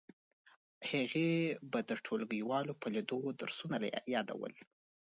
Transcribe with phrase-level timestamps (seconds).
[0.89, 1.31] هغې
[1.71, 3.75] به د ټولګیوالو په لیدو درسونه
[4.13, 4.53] یادول